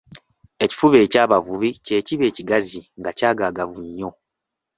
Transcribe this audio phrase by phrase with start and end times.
[0.63, 4.09] Ekifuba eky'abavubi kye kiba ekigazi nga kyagaagavu nnyo.